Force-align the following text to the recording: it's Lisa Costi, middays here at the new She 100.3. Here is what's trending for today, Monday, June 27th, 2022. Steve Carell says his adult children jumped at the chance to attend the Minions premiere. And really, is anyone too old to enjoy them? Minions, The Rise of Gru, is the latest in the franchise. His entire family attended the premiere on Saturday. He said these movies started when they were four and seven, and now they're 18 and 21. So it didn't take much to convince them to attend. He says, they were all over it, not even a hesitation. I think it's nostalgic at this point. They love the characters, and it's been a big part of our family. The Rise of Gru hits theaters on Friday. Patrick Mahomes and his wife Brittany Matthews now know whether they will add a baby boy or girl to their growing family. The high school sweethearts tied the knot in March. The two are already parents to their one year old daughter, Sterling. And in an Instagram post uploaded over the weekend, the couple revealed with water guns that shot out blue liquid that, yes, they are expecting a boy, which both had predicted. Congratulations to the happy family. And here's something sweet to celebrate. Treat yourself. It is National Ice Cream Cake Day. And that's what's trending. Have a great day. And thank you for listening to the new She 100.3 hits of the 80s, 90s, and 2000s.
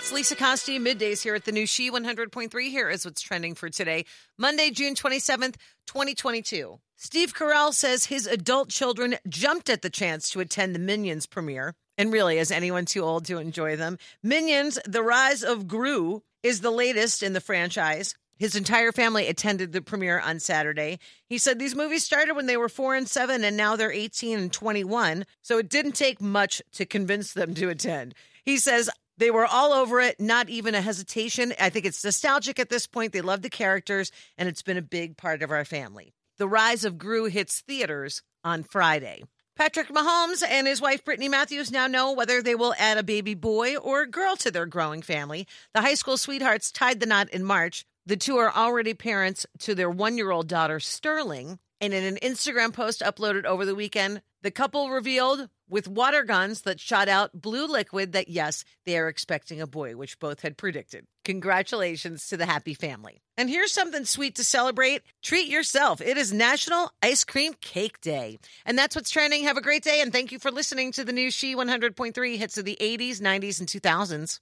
it's 0.00 0.12
Lisa 0.12 0.34
Costi, 0.34 0.78
middays 0.78 1.22
here 1.22 1.34
at 1.34 1.44
the 1.44 1.52
new 1.52 1.66
She 1.66 1.90
100.3. 1.90 2.70
Here 2.70 2.88
is 2.88 3.04
what's 3.04 3.20
trending 3.20 3.54
for 3.54 3.68
today, 3.68 4.06
Monday, 4.38 4.70
June 4.70 4.94
27th, 4.94 5.56
2022. 5.86 6.80
Steve 6.96 7.34
Carell 7.34 7.74
says 7.74 8.06
his 8.06 8.26
adult 8.26 8.70
children 8.70 9.16
jumped 9.28 9.68
at 9.68 9.82
the 9.82 9.90
chance 9.90 10.30
to 10.30 10.40
attend 10.40 10.74
the 10.74 10.78
Minions 10.78 11.26
premiere. 11.26 11.74
And 11.98 12.10
really, 12.10 12.38
is 12.38 12.50
anyone 12.50 12.86
too 12.86 13.02
old 13.02 13.26
to 13.26 13.36
enjoy 13.36 13.76
them? 13.76 13.98
Minions, 14.22 14.78
The 14.86 15.02
Rise 15.02 15.42
of 15.42 15.68
Gru, 15.68 16.22
is 16.42 16.62
the 16.62 16.70
latest 16.70 17.22
in 17.22 17.34
the 17.34 17.40
franchise. 17.42 18.14
His 18.38 18.56
entire 18.56 18.92
family 18.92 19.26
attended 19.26 19.72
the 19.72 19.82
premiere 19.82 20.18
on 20.18 20.40
Saturday. 20.40 20.98
He 21.26 21.36
said 21.36 21.58
these 21.58 21.76
movies 21.76 22.06
started 22.06 22.36
when 22.36 22.46
they 22.46 22.56
were 22.56 22.70
four 22.70 22.94
and 22.94 23.06
seven, 23.06 23.44
and 23.44 23.54
now 23.54 23.76
they're 23.76 23.92
18 23.92 24.38
and 24.38 24.50
21. 24.50 25.26
So 25.42 25.58
it 25.58 25.68
didn't 25.68 25.92
take 25.92 26.22
much 26.22 26.62
to 26.72 26.86
convince 26.86 27.34
them 27.34 27.54
to 27.56 27.68
attend. 27.68 28.14
He 28.46 28.56
says, 28.56 28.88
they 29.20 29.30
were 29.30 29.46
all 29.46 29.72
over 29.72 30.00
it, 30.00 30.18
not 30.18 30.48
even 30.48 30.74
a 30.74 30.80
hesitation. 30.80 31.52
I 31.60 31.68
think 31.68 31.84
it's 31.84 32.02
nostalgic 32.02 32.58
at 32.58 32.70
this 32.70 32.86
point. 32.86 33.12
They 33.12 33.20
love 33.20 33.42
the 33.42 33.50
characters, 33.50 34.10
and 34.38 34.48
it's 34.48 34.62
been 34.62 34.78
a 34.78 34.82
big 34.82 35.18
part 35.18 35.42
of 35.42 35.50
our 35.50 35.64
family. 35.64 36.14
The 36.38 36.48
Rise 36.48 36.86
of 36.86 36.96
Gru 36.96 37.26
hits 37.26 37.60
theaters 37.60 38.22
on 38.42 38.62
Friday. 38.62 39.22
Patrick 39.56 39.88
Mahomes 39.88 40.42
and 40.42 40.66
his 40.66 40.80
wife 40.80 41.04
Brittany 41.04 41.28
Matthews 41.28 41.70
now 41.70 41.86
know 41.86 42.12
whether 42.12 42.40
they 42.40 42.54
will 42.54 42.74
add 42.78 42.96
a 42.96 43.02
baby 43.02 43.34
boy 43.34 43.76
or 43.76 44.06
girl 44.06 44.36
to 44.36 44.50
their 44.50 44.64
growing 44.64 45.02
family. 45.02 45.46
The 45.74 45.82
high 45.82 45.94
school 45.94 46.16
sweethearts 46.16 46.72
tied 46.72 46.98
the 46.98 47.04
knot 47.04 47.28
in 47.28 47.44
March. 47.44 47.84
The 48.06 48.16
two 48.16 48.38
are 48.38 48.50
already 48.50 48.94
parents 48.94 49.44
to 49.58 49.74
their 49.74 49.90
one 49.90 50.16
year 50.16 50.30
old 50.30 50.48
daughter, 50.48 50.80
Sterling. 50.80 51.58
And 51.78 51.92
in 51.92 52.04
an 52.04 52.18
Instagram 52.22 52.72
post 52.72 53.02
uploaded 53.02 53.44
over 53.44 53.66
the 53.66 53.74
weekend, 53.74 54.22
the 54.42 54.50
couple 54.50 54.90
revealed 54.90 55.48
with 55.68 55.86
water 55.86 56.24
guns 56.24 56.62
that 56.62 56.80
shot 56.80 57.08
out 57.08 57.30
blue 57.32 57.66
liquid 57.66 58.12
that, 58.12 58.28
yes, 58.28 58.64
they 58.84 58.98
are 58.98 59.08
expecting 59.08 59.60
a 59.60 59.66
boy, 59.66 59.96
which 59.96 60.18
both 60.18 60.40
had 60.40 60.56
predicted. 60.56 61.06
Congratulations 61.24 62.26
to 62.28 62.36
the 62.36 62.46
happy 62.46 62.74
family. 62.74 63.22
And 63.36 63.48
here's 63.48 63.72
something 63.72 64.04
sweet 64.04 64.34
to 64.36 64.44
celebrate. 64.44 65.02
Treat 65.22 65.48
yourself. 65.48 66.00
It 66.00 66.16
is 66.16 66.32
National 66.32 66.90
Ice 67.02 67.24
Cream 67.24 67.54
Cake 67.60 68.00
Day. 68.00 68.38
And 68.66 68.76
that's 68.76 68.96
what's 68.96 69.10
trending. 69.10 69.44
Have 69.44 69.56
a 69.56 69.62
great 69.62 69.84
day. 69.84 70.00
And 70.00 70.12
thank 70.12 70.32
you 70.32 70.38
for 70.38 70.50
listening 70.50 70.92
to 70.92 71.04
the 71.04 71.12
new 71.12 71.30
She 71.30 71.54
100.3 71.54 72.36
hits 72.36 72.58
of 72.58 72.64
the 72.64 72.78
80s, 72.80 73.20
90s, 73.20 73.60
and 73.60 73.68
2000s. 73.68 74.40